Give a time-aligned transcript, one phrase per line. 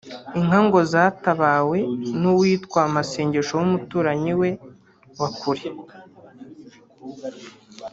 [0.39, 1.77] inka ngo zatabawe
[2.19, 4.49] n’uwitwa Masengesho w’umuturanyi we
[5.19, 5.63] wa kure